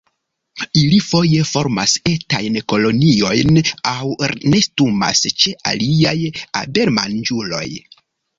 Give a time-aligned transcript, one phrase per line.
[0.83, 3.59] Ili foje formas etajn koloniojn,
[3.93, 4.09] aŭ
[4.55, 6.17] nestumas ĉe aliaj
[6.63, 7.65] abelmanĝuloj.